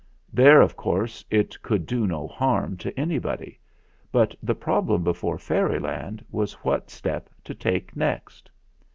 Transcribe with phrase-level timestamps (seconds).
[0.33, 3.59] There, of course, it could do no harm to anybody;
[4.11, 8.49] but the problem before Fairyland was what step to take next.